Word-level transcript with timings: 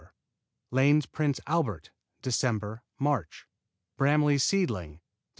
Lane's 0.71 1.05
Prince 1.05 1.39
Albert 1.45 1.91
Dec., 2.23 2.81
Mch. 2.99 3.43
Bramley's 3.97 4.41
Seedling 4.41 4.95
Dec. 4.95 4.99